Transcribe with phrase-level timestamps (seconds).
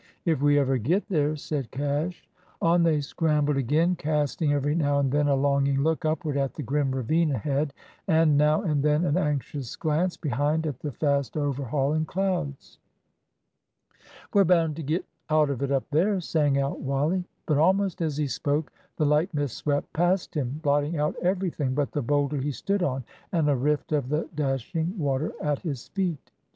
[0.25, 2.27] "If we ever get there," said Cash.
[2.59, 6.63] On they scrambled again, casting every now and then a longing look upward at the
[6.63, 7.71] grim ravine head,
[8.07, 12.79] and now and then an anxious glance behind at the fast overhauling clouds.
[14.33, 17.23] "We're bound to get out of it up there," sang out Wally.
[17.45, 21.91] But almost as he spoke the light mist swept past him, blotting out everything but
[21.91, 26.31] the boulder he stood on and a rift of the dashing water at his feet.